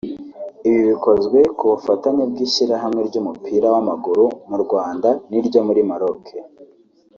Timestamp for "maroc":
5.89-6.23